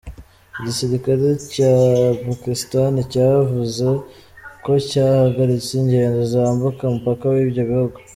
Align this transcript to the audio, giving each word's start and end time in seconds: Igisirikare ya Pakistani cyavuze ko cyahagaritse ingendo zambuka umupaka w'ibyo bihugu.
Igisirikare 0.59 1.27
ya 1.59 1.73
Pakistani 2.25 2.99
cyavuze 3.11 3.87
ko 4.63 4.71
cyahagaritse 4.89 5.71
ingendo 5.81 6.19
zambuka 6.31 6.81
umupaka 6.85 7.23
w'ibyo 7.33 7.63
bihugu. 7.71 7.97